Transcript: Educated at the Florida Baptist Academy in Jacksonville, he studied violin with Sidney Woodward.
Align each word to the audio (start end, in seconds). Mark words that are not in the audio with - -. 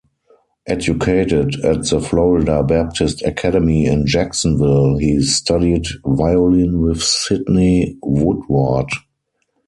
Educated 0.65 1.63
at 1.63 1.83
the 1.87 1.99
Florida 2.01 2.63
Baptist 2.63 3.21
Academy 3.21 3.85
in 3.85 4.07
Jacksonville, 4.07 4.97
he 4.97 5.21
studied 5.21 5.85
violin 6.03 6.79
with 6.81 7.03
Sidney 7.03 7.99
Woodward. 8.01 8.87